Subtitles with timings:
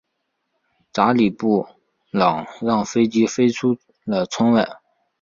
[0.91, 1.63] 查理布
[2.09, 4.67] 朗让飞机飞出了窗外。